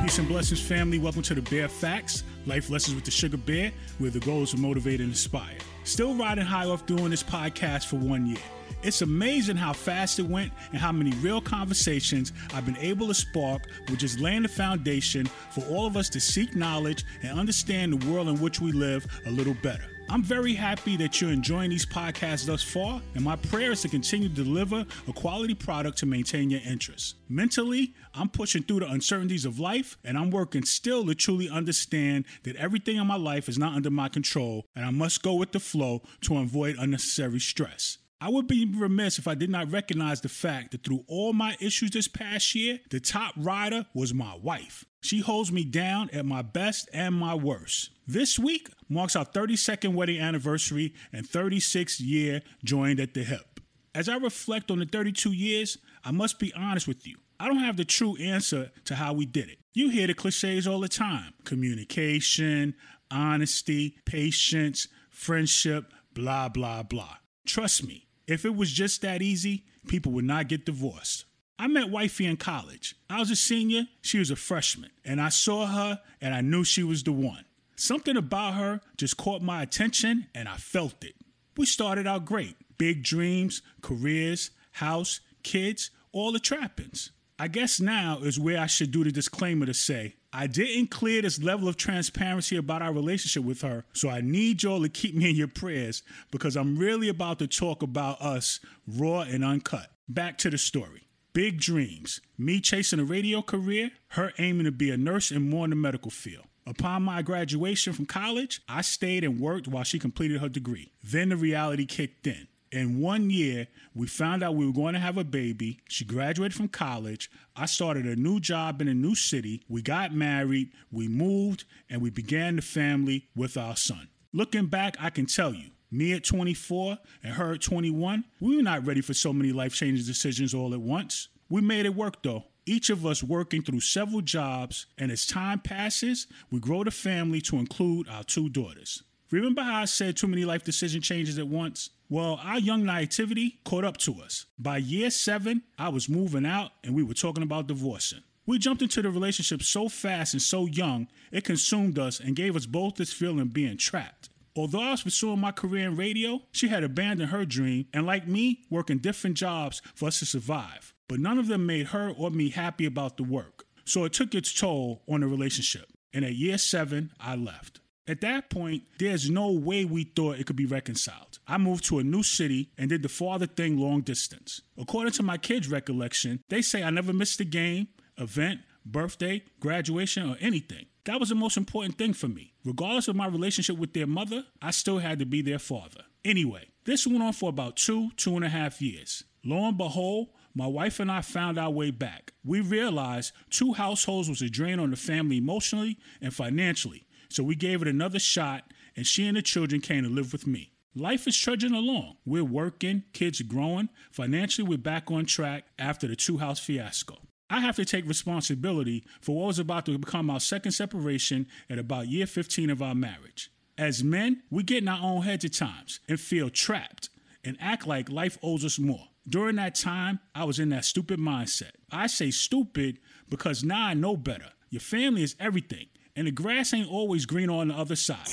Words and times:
Peace 0.03 0.19
and 0.19 0.27
blessings, 0.27 0.61
family. 0.61 0.99
Welcome 0.99 1.23
to 1.23 1.35
the 1.35 1.43
Bear 1.43 1.69
Facts, 1.69 2.25
Life 2.47 2.69
Lessons 2.69 2.97
with 2.97 3.05
the 3.05 3.13
Sugar 3.13 3.37
Bear, 3.37 3.71
where 3.99 4.11
the 4.11 4.19
goal 4.19 4.43
is 4.43 4.51
to 4.51 4.57
motivate 4.57 4.99
and 5.01 5.11
inspire. 5.11 5.57
Still 5.85 6.15
riding 6.17 6.45
high 6.45 6.67
off 6.67 6.85
doing 6.85 7.11
this 7.11 7.23
podcast 7.23 7.87
for 7.87 7.97
one 7.97 8.27
year. 8.27 8.43
It's 8.83 9.03
amazing 9.03 9.57
how 9.57 9.75
fast 9.75 10.19
it 10.19 10.27
went 10.27 10.53
and 10.71 10.79
how 10.79 10.91
many 10.91 11.11
real 11.19 11.41
conversations 11.41 12.33
I've 12.55 12.65
been 12.65 12.79
able 12.79 13.09
to 13.09 13.15
spark, 13.15 13.67
which 13.91 14.03
is 14.03 14.19
laying 14.19 14.43
the 14.43 14.49
foundation 14.49 15.27
for 15.51 15.63
all 15.67 15.87
of 15.87 15.99
us 15.99 16.09
to 16.11 16.21
seek 16.21 16.57
knowledge 16.57 17.05
and 17.23 17.39
understand 17.39 17.93
the 17.93 18.11
world 18.11 18.29
in 18.29 18.41
which 18.41 18.61
we 18.61 18.73
live 18.73 19.07
a 19.27 19.31
little 19.31 19.57
better. 19.63 19.85
I'm 20.09 20.25
very 20.25 20.55
happy 20.55 20.97
that 20.97 21.21
you're 21.21 21.31
enjoying 21.31 21.71
these 21.71 21.87
podcasts 21.87 22.47
thus 22.47 22.65
far, 22.65 23.01
and 23.15 23.23
my 23.23 23.37
prayer 23.37 23.71
is 23.71 23.83
to 23.83 23.89
continue 23.89 24.29
to 24.29 24.35
deliver 24.35 24.85
a 25.07 25.13
quality 25.13 25.55
product 25.55 25.99
to 25.99 26.07
maintain 26.07 26.51
your 26.51 26.61
interest. 26.67 27.15
Mentally, 27.29 27.95
I'm 28.13 28.29
pushing 28.29 28.65
through 28.65 28.81
the 28.81 28.91
uncertainties 28.91 29.45
of 29.45 29.61
life, 29.61 29.99
and 30.03 30.19
I'm 30.19 30.33
working 30.33 30.65
still 30.65 31.07
to 31.07 31.15
truly 31.15 31.49
understand 31.49 32.25
that 32.43 32.57
everything 32.57 32.97
in 32.97 33.07
my 33.07 33.17
life 33.17 33.49
is 33.49 33.57
not 33.57 33.75
under 33.75 33.91
my 33.91 34.09
control, 34.09 34.65
and 34.75 34.85
I 34.85 34.91
must 34.91 35.23
go 35.23 35.35
with 35.35 35.53
the 35.53 35.61
flow 35.61 36.03
to 36.23 36.39
avoid 36.39 36.75
unnecessary 36.77 37.39
stress. 37.39 37.99
I 38.23 38.29
would 38.29 38.47
be 38.47 38.67
remiss 38.67 39.19
if 39.19 39.27
I 39.27 39.35
did 39.35 39.49
not 39.49 39.73
recognize 39.73 40.21
the 40.21 40.29
fact 40.29 40.73
that 40.73 40.85
through 40.85 41.05
all 41.07 41.33
my 41.33 41.57
issues 41.59 41.91
this 41.91 42.07
past 42.07 42.55
year, 42.55 42.81
the 42.91 43.01
top 43.01 43.33
rider 43.35 43.87
was 43.95 44.13
my 44.13 44.37
wife. 44.43 44.85
She 45.01 45.21
holds 45.21 45.51
me 45.51 45.65
down 45.65 46.11
at 46.13 46.27
my 46.27 46.43
best 46.43 46.91
and 46.93 47.15
my 47.15 47.35
worst. 47.35 47.91
This 48.07 48.39
week 48.39 48.69
marks 48.91 49.17
our 49.17 49.25
32nd 49.25 49.95
wedding 49.95 50.21
anniversary 50.21 50.93
and 51.15 51.27
36th 51.27 51.99
year 52.01 52.43
joined 52.63 53.01
at 53.01 53.15
the 53.15 53.23
hip. 53.23 53.59
As 53.95 54.07
I 54.07 54.17
reflect 54.17 54.71
on 54.71 54.81
the 54.81 54.87
32 54.87 55.33
years, 55.33 55.79
I 56.05 56.11
must 56.11 56.39
be 56.39 56.53
honest 56.53 56.87
with 56.87 57.07
you. 57.07 57.17
I 57.39 57.47
don't 57.47 57.61
have 57.61 57.79
the 57.79 57.87
true 57.87 58.17
answer 58.17 58.71
to 58.85 58.97
how 58.97 59.15
we 59.15 59.25
did 59.25 59.49
it. 59.49 59.59
You 59.73 59.89
hear 59.89 60.07
the 60.07 60.15
cliches 60.15 60.67
all 60.67 60.81
the 60.81 60.89
time 60.89 61.33
communication, 61.45 62.75
honesty, 63.11 63.97
patience, 64.05 64.89
friendship, 65.09 65.91
blah, 66.13 66.51
blah, 66.51 66.83
blah. 66.83 67.17
Trust 67.47 67.87
me, 67.87 68.07
if 68.27 68.45
it 68.45 68.55
was 68.55 68.71
just 68.71 69.03
that 69.03 69.23
easy, 69.23 69.65
people 69.89 70.13
would 70.13 70.25
not 70.25 70.49
get 70.49 70.67
divorced. 70.67 71.25
I 71.59 71.67
met 71.67 71.91
wifey 71.91 72.27
in 72.27 72.37
college. 72.37 72.97
I 73.11 73.19
was 73.19 73.31
a 73.31 73.37
senior, 73.37 73.87
she 74.01 74.19
was 74.19 74.31
a 74.31 74.37
freshman, 74.37 74.91
and 75.05 75.21
I 75.21 75.29
saw 75.29 75.67
her 75.67 76.01
and 76.21 76.35
I 76.35 76.41
knew 76.41 76.65
she 76.65 76.83
was 76.83 77.03
the 77.03 77.13
one. 77.13 77.45
Something 77.77 78.17
about 78.17 78.55
her 78.55 78.81
just 78.97 79.17
caught 79.17 79.43
my 79.43 79.63
attention 79.63 80.27
and 80.35 80.49
I 80.49 80.57
felt 80.57 81.05
it. 81.05 81.15
We 81.57 81.67
started 81.67 82.07
out 82.07 82.25
great 82.25 82.57
big 82.79 83.03
dreams, 83.03 83.61
careers, 83.83 84.53
house, 84.73 85.21
kids, 85.43 85.91
all 86.13 86.33
the 86.33 86.39
trappings. 86.39 87.11
I 87.39 87.49
guess 87.49 87.79
now 87.79 88.21
is 88.23 88.41
where 88.41 88.59
I 88.59 88.67
should 88.67 88.91
do 88.91 89.05
the 89.05 89.13
disclaimer 89.13 89.67
to 89.67 89.75
say, 89.75 90.17
I 90.33 90.47
didn't 90.47 90.91
clear 90.91 91.23
this 91.23 91.43
level 91.43 91.69
of 91.69 91.77
transparency 91.77 92.57
about 92.57 92.83
our 92.83 92.93
relationship 92.93 93.43
with 93.43 93.63
her, 93.63 93.85
so 93.93 94.09
I 94.09 94.21
need 94.21 94.63
y'all 94.63 94.83
to 94.83 94.89
keep 94.89 95.15
me 95.15 95.31
in 95.31 95.37
your 95.37 95.49
prayers 95.49 96.03
because 96.31 96.57
I'm 96.57 96.79
really 96.79 97.09
about 97.09 97.41
to 97.41 97.49
talk 97.49 97.83
about 97.83 98.21
us 98.21 98.61
raw 98.87 99.23
and 99.23 99.45
uncut. 99.45 99.91
Back 100.09 100.39
to 100.39 100.51
the 100.51 100.59
story. 100.59 101.09
Big 101.33 101.61
dreams. 101.61 102.21
Me 102.39 102.61
chasing 102.61 103.01
a 103.01 103.05
radio 103.05 103.43
career, 103.43 103.91
her 104.09 104.33
aiming 104.39 104.65
to 104.65 104.73
be 104.73 104.91
a 104.91 104.97
nurse 104.97 105.31
and 105.31 105.49
more 105.51 105.65
in 105.65 105.71
the 105.71 105.77
medical 105.77 106.11
field. 106.11 106.45
Upon 106.67 107.03
my 107.03 107.23
graduation 107.23 107.93
from 107.93 108.07
college, 108.07 108.61
I 108.69 108.83
stayed 108.83 109.25
and 109.25 109.41
worked 109.41 109.67
while 109.67 109.85
she 109.85 109.99
completed 109.99 110.41
her 110.41 110.49
degree. 110.49 110.93
Then 111.03 111.31
the 111.31 111.37
reality 111.37 111.87
kicked 111.87 112.27
in. 112.27 112.47
In 112.73 113.01
one 113.01 113.31
year, 113.31 113.67
we 113.95 114.07
found 114.07 114.45
out 114.45 114.55
we 114.55 114.65
were 114.65 114.73
going 114.73 114.95
to 114.95 115.01
have 115.01 115.19
a 115.19 115.25
baby. 115.25 115.81
She 115.89 116.05
graduated 116.05 116.55
from 116.55 116.69
college. 116.69 117.29
I 117.57 117.67
started 117.67 118.07
a 118.07 118.15
new 118.15 118.39
job 118.39 118.81
in 118.81 118.87
a 118.87 118.95
new 118.95 119.17
city. 119.17 119.63
We 119.69 119.83
got 119.83 120.15
married, 120.15 120.71
we 120.93 121.09
moved, 121.09 121.65
and 121.89 122.01
we 122.01 122.11
began 122.11 122.57
the 122.57 122.63
family 122.63 123.29
with 123.35 123.57
our 123.57 123.75
son. 123.75 124.09
Looking 124.33 124.67
back, 124.67 124.97
I 125.01 125.11
can 125.11 125.27
tell 125.27 125.53
you, 125.53 125.71
me 125.91 126.13
at 126.13 126.23
24 126.23 126.99
and 127.25 127.35
her 127.35 127.55
at 127.55 127.63
21, 127.63 128.25
we 128.41 128.57
were 128.57 128.63
not 128.63 128.87
ready 128.87 129.01
for 129.01 129.15
so 129.15 129.33
many 129.33 129.51
life 129.51 129.75
changing 129.75 130.07
decisions 130.07 130.55
all 130.55 130.73
at 130.73 130.81
once. 130.81 131.29
We 131.49 131.63
made 131.63 131.87
it 131.87 131.97
work 131.97 132.23
though. 132.23 132.45
Each 132.67 132.91
of 132.91 133.05
us 133.05 133.25
working 133.25 133.63
through 133.63 133.81
several 133.81 134.21
jobs, 134.21 134.87
and 134.97 135.11
as 135.11 135.27
time 135.27 135.59
passes, 135.59 136.29
we 136.53 136.61
grow 136.61 136.85
the 136.85 136.93
family 136.93 137.41
to 137.41 137.57
include 137.57 138.09
our 138.09 138.23
two 138.23 138.49
daughters. 138.49 139.03
Remember 139.31 139.63
how 139.63 139.83
I 139.83 139.85
said 139.85 140.17
too 140.17 140.27
many 140.27 140.45
life 140.45 140.65
decision 140.65 141.01
changes 141.01 141.39
at 141.39 141.47
once? 141.47 141.91
Well, 142.09 142.41
our 142.43 142.59
young 142.59 142.85
naivety 142.85 143.61
caught 143.65 143.85
up 143.85 143.97
to 143.99 144.21
us. 144.21 144.47
By 144.59 144.79
year 144.79 145.11
seven, 145.11 145.63
I 145.79 145.89
was 145.91 146.09
moving 146.09 146.45
out 146.45 146.73
and 146.83 146.95
we 146.95 147.05
were 147.05 147.15
talking 147.15 147.45
about 147.45 147.69
divorcing. 147.69 148.23
We 148.45 148.59
jumped 148.59 148.83
into 148.83 149.03
the 149.03 149.11
relationship 149.11 149.63
so 149.63 149.89
fast 149.89 150.35
and 150.35 150.43
so 150.43 150.67
young, 150.67 151.07
it 151.31 151.45
consumed 151.45 151.97
us 151.97 152.19
and 152.19 152.35
gave 152.35 152.57
us 152.57 152.67
both 152.67 152.97
this 152.97 153.13
feeling 153.13 153.39
of 153.39 153.53
being 153.53 153.77
trapped. 153.77 154.31
Although 154.57 154.81
I 154.81 154.91
was 154.91 155.03
pursuing 155.03 155.39
my 155.39 155.53
career 155.53 155.87
in 155.87 155.97
radio, 155.97 156.43
she 156.51 156.67
had 156.67 156.83
abandoned 156.83 157.31
her 157.31 157.45
dream 157.45 157.87
and, 157.95 158.05
like 158.05 158.27
me, 158.27 158.65
working 158.69 158.99
different 158.99 159.37
jobs 159.37 159.81
for 159.95 160.09
us 160.09 160.19
to 160.19 160.27
survive. 160.27 160.93
But 161.07 161.21
none 161.21 161.39
of 161.39 161.47
them 161.47 161.67
made 161.67 161.89
her 161.89 162.13
or 162.19 162.31
me 162.31 162.51
happy 162.51 162.87
about 162.87 163.17
the 163.17 163.23
work. 163.23 163.65
So 163.85 164.05
it 164.05 164.13
took 164.13 164.35
its 164.35 164.53
toll 164.53 165.03
on 165.09 165.21
the 165.21 165.29
relationship. 165.29 165.87
And 166.13 166.25
at 166.25 166.35
year 166.35 166.59
seven, 166.59 167.13
I 167.21 167.37
left. 167.37 167.81
At 168.11 168.23
that 168.23 168.51
point, 168.51 168.83
there's 168.99 169.31
no 169.31 169.53
way 169.53 169.85
we 169.85 170.03
thought 170.03 170.41
it 170.41 170.45
could 170.45 170.57
be 170.57 170.67
reconciled. 170.67 171.39
I 171.47 171.59
moved 171.59 171.85
to 171.85 172.01
a 172.01 172.03
new 172.03 172.25
city 172.25 172.73
and 172.77 172.89
did 172.89 173.05
the 173.05 173.09
father 173.09 173.47
thing 173.47 173.79
long 173.79 174.01
distance. 174.01 174.63
According 174.77 175.13
to 175.13 175.23
my 175.23 175.39
kids' 175.39 175.69
recollection, 175.69 176.43
they 176.49 176.61
say 176.61 176.83
I 176.83 176.91
never 176.91 177.13
missed 177.13 177.39
a 177.39 177.45
game, 177.45 177.87
event, 178.19 178.63
birthday, 178.85 179.45
graduation, 179.61 180.29
or 180.29 180.37
anything. 180.41 180.87
That 181.05 181.21
was 181.21 181.29
the 181.29 181.37
most 181.37 181.57
important 181.57 181.99
thing 181.99 182.13
for 182.13 182.27
me. 182.27 182.53
Regardless 182.65 183.07
of 183.07 183.15
my 183.15 183.29
relationship 183.29 183.79
with 183.79 183.93
their 183.93 184.09
mother, 184.09 184.45
I 184.61 184.73
still 184.73 184.99
had 184.99 185.21
to 185.21 185.25
be 185.25 185.41
their 185.41 185.61
father. 185.61 186.03
Anyway, 186.25 186.67
this 186.87 187.07
went 187.07 187.23
on 187.23 187.33
for 187.33 187.49
about 187.49 187.77
two, 187.77 188.11
two 188.17 188.35
and 188.35 188.45
a 188.45 188.49
half 188.49 188.83
years. 188.83 189.23
Lo 189.45 189.69
and 189.69 189.79
behold, 189.79 190.31
my 190.53 190.67
wife 190.67 190.99
and 190.99 191.13
I 191.13 191.21
found 191.21 191.59
our 191.59 191.71
way 191.71 191.93
back. 191.93 192.33
We 192.45 192.61
realized 192.61 193.33
two 193.51 193.75
households 193.75 194.29
was 194.29 194.43
a 194.43 194.51
drain 194.51 194.81
on 194.81 194.91
the 194.91 194.97
family 194.97 195.37
emotionally 195.37 195.97
and 196.21 196.35
financially, 196.35 197.07
so 197.31 197.43
we 197.43 197.55
gave 197.55 197.81
it 197.81 197.89
another 197.89 198.19
shot, 198.19 198.65
and 198.97 199.07
she 199.07 199.27
and 199.27 199.37
the 199.37 199.43
children 199.43 199.81
came 199.81 200.03
to 200.05 200.11
live 200.11 200.33
with 200.33 200.47
me. 200.47 200.73
Life 200.95 201.29
is 201.29 201.39
trudging 201.39 201.73
along. 201.73 202.17
We're 202.27 202.45
working, 202.45 203.05
kids 203.13 203.41
growing. 203.43 203.89
Financially, 204.11 204.67
we're 204.67 204.79
back 204.79 205.11
on 205.11 205.25
track 205.25 205.67
after 205.79 206.09
the 206.09 206.17
two 206.17 206.39
house 206.39 206.59
fiasco. 206.59 207.19
I 207.49 207.61
have 207.61 207.77
to 207.77 207.85
take 207.85 208.07
responsibility 208.07 209.05
for 209.21 209.37
what 209.37 209.47
was 209.47 209.59
about 209.61 209.87
to 209.87 209.99
become 209.99 210.31
our 210.31 210.41
second 210.41 210.73
separation 210.73 211.47
at 211.69 211.79
about 211.79 212.09
year 212.09 212.27
15 212.27 212.71
of 212.71 212.83
our 212.83 212.95
marriage. 212.95 213.51
As 213.79 214.05
men, 214.05 214.43
we 214.51 214.63
get 214.63 214.83
in 214.83 214.89
our 214.89 215.01
own 215.03 215.23
heads 215.23 215.45
at 215.45 215.53
times 215.53 216.01
and 216.09 216.19
feel 216.19 216.51
trapped 216.51 217.09
and 217.45 217.57
act 217.61 217.87
like 217.87 218.11
life 218.11 218.37
owes 218.43 218.65
us 218.65 218.79
more. 218.79 219.07
During 219.29 219.57
that 219.57 219.75
time, 219.77 220.19
I 220.35 220.45
was 220.45 220.59
in 220.59 220.71
that 220.71 220.85
stupid 220.85 221.21
mindset. 221.21 221.73
I 221.91 222.09
say 222.09 222.31
stupid 222.31 222.99
because 223.29 223.63
now 223.63 223.87
I 223.87 223.95
know 223.95 224.17
better. 224.17 224.51
Your 224.71 224.81
family 224.81 225.23
is 225.23 225.37
everything, 225.39 225.87
and 226.17 226.27
the 226.27 226.33
grass 226.33 226.75
ain't 226.75 226.91
always 226.91 227.27
green 227.27 227.51
on 227.51 227.69
the 227.69 227.75
other 227.75 227.97
side. 227.97 228.27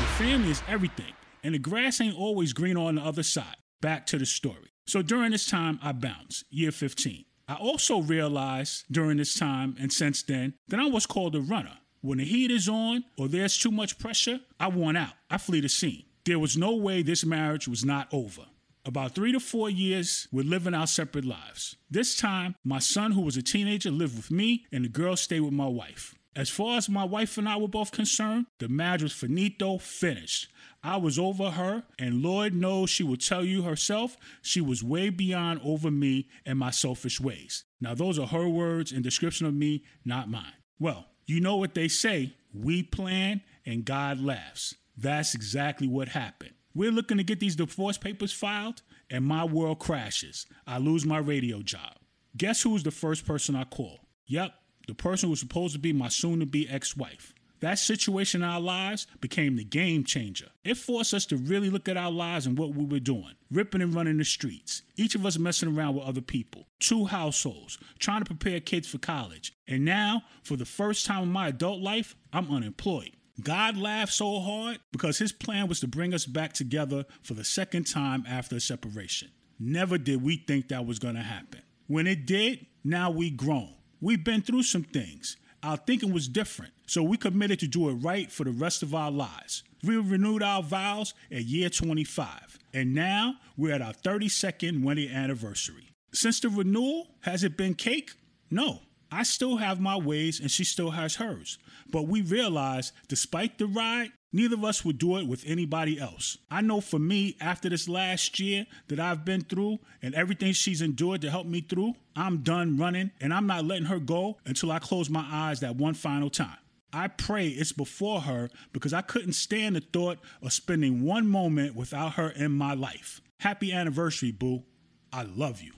Your 0.00 0.08
family 0.18 0.50
is 0.50 0.62
everything, 0.68 1.12
and 1.42 1.54
the 1.54 1.58
grass 1.58 2.00
ain't 2.00 2.16
always 2.16 2.52
green 2.52 2.76
on 2.76 2.96
the 2.96 3.02
other 3.02 3.22
side. 3.22 3.56
Back 3.80 4.06
to 4.06 4.18
the 4.18 4.26
story. 4.26 4.72
So 4.86 5.02
during 5.02 5.30
this 5.30 5.46
time, 5.46 5.78
I 5.82 5.92
bounced, 5.92 6.44
year 6.50 6.70
15. 6.70 7.24
I 7.48 7.54
also 7.54 8.00
realized 8.00 8.84
during 8.90 9.18
this 9.18 9.34
time 9.34 9.76
and 9.78 9.92
since 9.92 10.22
then 10.22 10.54
that 10.68 10.80
I 10.80 10.86
was 10.86 11.06
called 11.06 11.36
a 11.36 11.40
runner. 11.40 11.78
When 12.00 12.18
the 12.18 12.24
heat 12.24 12.50
is 12.50 12.68
on 12.68 13.04
or 13.18 13.28
there's 13.28 13.58
too 13.58 13.70
much 13.70 13.98
pressure, 13.98 14.40
I 14.58 14.68
want 14.68 14.96
out. 14.96 15.12
I 15.30 15.38
flee 15.38 15.60
the 15.60 15.68
scene. 15.68 16.04
There 16.24 16.38
was 16.38 16.56
no 16.56 16.74
way 16.74 17.02
this 17.02 17.24
marriage 17.24 17.68
was 17.68 17.84
not 17.84 18.08
over. 18.12 18.42
About 18.86 19.14
three 19.14 19.32
to 19.32 19.40
four 19.40 19.70
years, 19.70 20.28
we're 20.30 20.44
living 20.44 20.74
our 20.74 20.86
separate 20.86 21.24
lives. 21.24 21.76
This 21.90 22.16
time, 22.16 22.54
my 22.62 22.78
son, 22.78 23.12
who 23.12 23.22
was 23.22 23.36
a 23.36 23.42
teenager, 23.42 23.90
lived 23.90 24.14
with 24.14 24.30
me, 24.30 24.66
and 24.70 24.84
the 24.84 24.90
girl 24.90 25.16
stayed 25.16 25.40
with 25.40 25.54
my 25.54 25.66
wife. 25.66 26.14
As 26.36 26.50
far 26.50 26.76
as 26.76 26.88
my 26.88 27.04
wife 27.04 27.38
and 27.38 27.48
I 27.48 27.56
were 27.56 27.68
both 27.68 27.92
concerned, 27.92 28.46
the 28.58 28.68
marriage 28.68 29.02
was 29.02 29.12
finito, 29.12 29.78
finished. 29.78 30.48
I 30.82 30.98
was 30.98 31.18
over 31.18 31.52
her, 31.52 31.84
and 31.98 32.22
Lord 32.22 32.54
knows 32.54 32.90
she 32.90 33.04
will 33.04 33.16
tell 33.16 33.42
you 33.42 33.62
herself 33.62 34.18
she 34.42 34.60
was 34.60 34.84
way 34.84 35.08
beyond 35.08 35.60
over 35.64 35.90
me 35.90 36.28
and 36.44 36.58
my 36.58 36.70
selfish 36.70 37.18
ways. 37.18 37.64
Now, 37.80 37.94
those 37.94 38.18
are 38.18 38.26
her 38.26 38.48
words 38.48 38.92
and 38.92 39.02
description 39.02 39.46
of 39.46 39.54
me, 39.54 39.84
not 40.04 40.28
mine. 40.28 40.52
Well, 40.78 41.06
you 41.26 41.40
know 41.40 41.56
what 41.56 41.74
they 41.74 41.88
say 41.88 42.34
we 42.52 42.82
plan 42.82 43.40
and 43.64 43.84
God 43.86 44.20
laughs. 44.20 44.74
That's 44.96 45.34
exactly 45.34 45.88
what 45.88 46.08
happened. 46.08 46.53
We're 46.74 46.90
looking 46.90 47.18
to 47.18 47.24
get 47.24 47.38
these 47.38 47.54
divorce 47.54 47.98
papers 47.98 48.32
filed, 48.32 48.82
and 49.08 49.24
my 49.24 49.44
world 49.44 49.78
crashes. 49.78 50.46
I 50.66 50.78
lose 50.78 51.06
my 51.06 51.18
radio 51.18 51.62
job. 51.62 51.98
Guess 52.36 52.62
who's 52.62 52.82
the 52.82 52.90
first 52.90 53.24
person 53.24 53.54
I 53.54 53.62
call? 53.62 54.00
Yep, 54.26 54.52
the 54.88 54.94
person 54.94 55.28
who 55.28 55.30
was 55.30 55.40
supposed 55.40 55.74
to 55.74 55.78
be 55.78 55.92
my 55.92 56.08
soon 56.08 56.40
to 56.40 56.46
be 56.46 56.68
ex 56.68 56.96
wife. 56.96 57.32
That 57.60 57.78
situation 57.78 58.42
in 58.42 58.48
our 58.48 58.60
lives 58.60 59.06
became 59.20 59.56
the 59.56 59.64
game 59.64 60.04
changer. 60.04 60.48
It 60.64 60.76
forced 60.76 61.14
us 61.14 61.24
to 61.26 61.36
really 61.36 61.70
look 61.70 61.88
at 61.88 61.96
our 61.96 62.10
lives 62.10 62.44
and 62.46 62.58
what 62.58 62.74
we 62.74 62.84
were 62.84 62.98
doing, 62.98 63.34
ripping 63.50 63.80
and 63.80 63.94
running 63.94 64.18
the 64.18 64.24
streets, 64.24 64.82
each 64.96 65.14
of 65.14 65.24
us 65.24 65.38
messing 65.38 65.74
around 65.74 65.94
with 65.94 66.04
other 66.04 66.20
people, 66.20 66.66
two 66.80 67.06
households, 67.06 67.78
trying 68.00 68.22
to 68.22 68.26
prepare 68.34 68.58
kids 68.60 68.88
for 68.88 68.98
college. 68.98 69.54
And 69.68 69.84
now, 69.84 70.24
for 70.42 70.56
the 70.56 70.66
first 70.66 71.06
time 71.06 71.22
in 71.22 71.32
my 71.32 71.48
adult 71.48 71.80
life, 71.80 72.16
I'm 72.32 72.50
unemployed. 72.50 73.12
God 73.42 73.76
laughed 73.76 74.12
so 74.12 74.40
hard 74.40 74.78
because 74.92 75.18
his 75.18 75.32
plan 75.32 75.68
was 75.68 75.80
to 75.80 75.88
bring 75.88 76.14
us 76.14 76.24
back 76.24 76.52
together 76.52 77.04
for 77.22 77.34
the 77.34 77.44
second 77.44 77.84
time 77.84 78.24
after 78.28 78.60
separation. 78.60 79.30
Never 79.58 79.98
did 79.98 80.22
we 80.22 80.36
think 80.36 80.68
that 80.68 80.86
was 80.86 80.98
going 80.98 81.16
to 81.16 81.22
happen. 81.22 81.62
When 81.86 82.06
it 82.06 82.26
did, 82.26 82.66
now 82.84 83.10
we 83.10 83.30
grown. 83.30 83.74
We've 84.00 84.22
been 84.22 84.42
through 84.42 84.62
some 84.64 84.84
things. 84.84 85.36
Our 85.62 85.76
thinking 85.76 86.12
was 86.12 86.28
different, 86.28 86.72
so 86.86 87.02
we 87.02 87.16
committed 87.16 87.58
to 87.60 87.66
do 87.66 87.88
it 87.88 87.94
right 87.94 88.30
for 88.30 88.44
the 88.44 88.50
rest 88.50 88.82
of 88.82 88.94
our 88.94 89.10
lives. 89.10 89.64
We 89.82 89.96
renewed 89.96 90.42
our 90.42 90.62
vows 90.62 91.14
at 91.30 91.44
year 91.44 91.70
25, 91.70 92.58
and 92.72 92.94
now 92.94 93.36
we're 93.56 93.74
at 93.74 93.82
our 93.82 93.94
32nd 93.94 94.82
wedding 94.82 95.10
anniversary. 95.10 95.94
Since 96.12 96.40
the 96.40 96.50
renewal, 96.50 97.08
has 97.20 97.44
it 97.44 97.56
been 97.56 97.74
cake? 97.74 98.12
No. 98.50 98.80
I 99.14 99.22
still 99.22 99.58
have 99.58 99.78
my 99.78 99.96
ways 99.96 100.40
and 100.40 100.50
she 100.50 100.64
still 100.64 100.90
has 100.90 101.14
hers. 101.14 101.56
But 101.88 102.08
we 102.08 102.20
realized, 102.20 102.92
despite 103.06 103.58
the 103.58 103.66
ride, 103.68 104.10
neither 104.32 104.56
of 104.56 104.64
us 104.64 104.84
would 104.84 104.98
do 104.98 105.18
it 105.18 105.28
with 105.28 105.44
anybody 105.46 106.00
else. 106.00 106.36
I 106.50 106.62
know 106.62 106.80
for 106.80 106.98
me, 106.98 107.36
after 107.40 107.68
this 107.68 107.88
last 107.88 108.40
year 108.40 108.66
that 108.88 108.98
I've 108.98 109.24
been 109.24 109.42
through 109.42 109.78
and 110.02 110.16
everything 110.16 110.52
she's 110.52 110.82
endured 110.82 111.20
to 111.20 111.30
help 111.30 111.46
me 111.46 111.60
through, 111.60 111.94
I'm 112.16 112.38
done 112.38 112.76
running 112.76 113.12
and 113.20 113.32
I'm 113.32 113.46
not 113.46 113.64
letting 113.64 113.84
her 113.84 114.00
go 114.00 114.38
until 114.46 114.72
I 114.72 114.80
close 114.80 115.08
my 115.08 115.24
eyes 115.30 115.60
that 115.60 115.76
one 115.76 115.94
final 115.94 116.28
time. 116.28 116.58
I 116.92 117.06
pray 117.06 117.48
it's 117.48 117.70
before 117.70 118.22
her 118.22 118.50
because 118.72 118.92
I 118.92 119.02
couldn't 119.02 119.34
stand 119.34 119.76
the 119.76 119.80
thought 119.80 120.18
of 120.42 120.52
spending 120.52 121.04
one 121.04 121.28
moment 121.28 121.76
without 121.76 122.14
her 122.14 122.30
in 122.30 122.50
my 122.50 122.74
life. 122.74 123.20
Happy 123.38 123.72
anniversary, 123.72 124.32
boo. 124.32 124.64
I 125.12 125.22
love 125.22 125.62
you. 125.62 125.72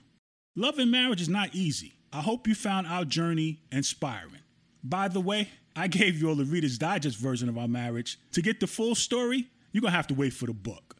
Love 0.55 0.79
and 0.79 0.89
marriage 0.89 1.21
is 1.21 1.29
not 1.29 1.53
easy. 1.53 1.96
I 2.13 2.21
hope 2.21 2.47
you 2.47 2.55
found 2.55 2.87
our 2.87 3.05
journey 3.05 3.61
inspiring. 3.71 4.41
By 4.83 5.07
the 5.07 5.19
way, 5.19 5.49
I 5.75 5.87
gave 5.87 6.19
you 6.19 6.29
all 6.29 6.35
the 6.35 6.45
Reader's 6.45 6.77
Digest 6.77 7.17
version 7.17 7.49
of 7.49 7.57
our 7.57 7.67
marriage. 7.67 8.19
To 8.31 8.41
get 8.41 8.59
the 8.59 8.67
full 8.67 8.95
story, 8.95 9.49
you're 9.71 9.81
going 9.81 9.91
to 9.91 9.97
have 9.97 10.07
to 10.07 10.13
wait 10.13 10.33
for 10.33 10.45
the 10.45 10.53
book. 10.53 10.95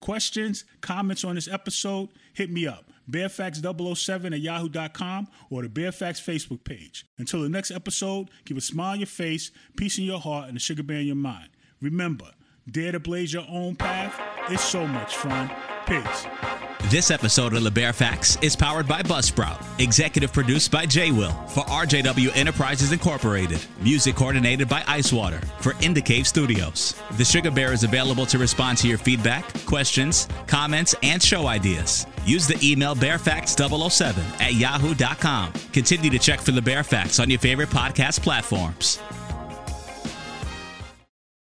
Questions, 0.00 0.64
comments 0.80 1.24
on 1.24 1.34
this 1.34 1.48
episode, 1.48 2.08
hit 2.32 2.50
me 2.50 2.66
up. 2.66 2.90
Bearfacts007 3.10 4.32
at 4.32 4.40
yahoo.com 4.40 5.28
or 5.50 5.62
the 5.62 5.68
Bearfacts 5.68 6.22
Facebook 6.22 6.64
page. 6.64 7.06
Until 7.18 7.42
the 7.42 7.48
next 7.48 7.70
episode, 7.70 8.30
keep 8.44 8.56
a 8.56 8.60
smile 8.60 8.92
on 8.92 9.00
your 9.00 9.06
face, 9.06 9.50
peace 9.76 9.98
in 9.98 10.04
your 10.04 10.20
heart, 10.20 10.48
and 10.48 10.56
a 10.56 10.60
sugar 10.60 10.82
bear 10.82 10.98
in 10.98 11.06
your 11.06 11.16
mind. 11.16 11.48
Remember, 11.80 12.30
dare 12.70 12.92
to 12.92 13.00
blaze 13.00 13.32
your 13.32 13.46
own 13.48 13.76
path. 13.76 14.20
It's 14.50 14.64
so 14.64 14.86
much 14.86 15.16
fun. 15.16 15.50
Peace. 15.86 16.57
This 16.90 17.10
episode 17.10 17.52
of 17.52 17.64
The 17.64 17.92
Facts 17.92 18.38
is 18.40 18.56
powered 18.56 18.88
by 18.88 19.02
Buzzsprout, 19.02 19.62
executive 19.78 20.32
produced 20.32 20.70
by 20.70 20.86
J 20.86 21.10
Will 21.10 21.32
for 21.48 21.60
RJW 21.64 22.34
Enterprises 22.34 22.92
Incorporated, 22.92 23.60
music 23.82 24.16
coordinated 24.16 24.70
by 24.70 24.80
Icewater 24.80 25.44
for 25.60 25.72
Indicave 25.82 26.24
Studios. 26.24 26.94
The 27.18 27.26
Sugar 27.26 27.50
Bear 27.50 27.74
is 27.74 27.84
available 27.84 28.24
to 28.24 28.38
respond 28.38 28.78
to 28.78 28.88
your 28.88 28.96
feedback, 28.96 29.44
questions, 29.66 30.28
comments, 30.46 30.94
and 31.02 31.22
show 31.22 31.46
ideas. 31.46 32.06
Use 32.24 32.46
the 32.46 32.58
email 32.62 32.94
bearfacts007 32.94 34.40
at 34.40 34.54
yahoo.com. 34.54 35.52
Continue 35.74 36.08
to 36.08 36.18
check 36.18 36.40
for 36.40 36.52
The 36.52 36.62
Bear 36.62 36.82
Facts 36.82 37.20
on 37.20 37.28
your 37.28 37.38
favorite 37.38 37.68
podcast 37.68 38.22
platforms. 38.22 38.98